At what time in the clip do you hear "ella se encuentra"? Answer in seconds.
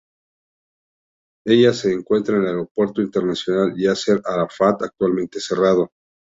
1.53-2.37